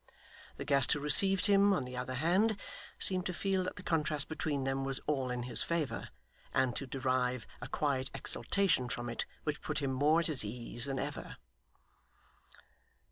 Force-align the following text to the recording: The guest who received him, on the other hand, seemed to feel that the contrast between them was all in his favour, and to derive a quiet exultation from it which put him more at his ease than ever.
The 0.57 0.65
guest 0.65 0.93
who 0.93 0.99
received 0.99 1.45
him, 1.45 1.73
on 1.73 1.85
the 1.85 1.95
other 1.95 2.15
hand, 2.15 2.57
seemed 2.97 3.27
to 3.27 3.35
feel 3.35 3.63
that 3.65 3.75
the 3.75 3.83
contrast 3.83 4.27
between 4.29 4.63
them 4.63 4.83
was 4.83 4.99
all 5.05 5.29
in 5.29 5.43
his 5.43 5.61
favour, 5.61 6.09
and 6.55 6.75
to 6.75 6.87
derive 6.87 7.45
a 7.61 7.67
quiet 7.67 8.09
exultation 8.15 8.89
from 8.89 9.09
it 9.11 9.27
which 9.43 9.61
put 9.61 9.77
him 9.79 9.93
more 9.93 10.21
at 10.21 10.25
his 10.25 10.43
ease 10.43 10.85
than 10.85 10.97
ever. 10.97 11.37